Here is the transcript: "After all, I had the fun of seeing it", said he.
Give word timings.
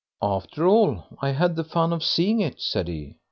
"After 0.23 0.65
all, 0.65 1.03
I 1.21 1.29
had 1.29 1.55
the 1.55 1.63
fun 1.63 1.93
of 1.93 2.03
seeing 2.03 2.39
it", 2.39 2.59
said 2.59 2.87
he. 2.87 3.17